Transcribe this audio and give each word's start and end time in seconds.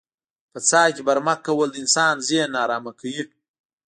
په 0.51 0.59
څاه 0.69 0.89
کې 0.95 1.01
برمه 1.09 1.35
کول 1.45 1.69
د 1.71 1.75
انسان 1.83 2.15
ذهن 2.27 2.49
نا 2.53 2.59
ارامه 2.65 2.91
کوي. 2.99 3.23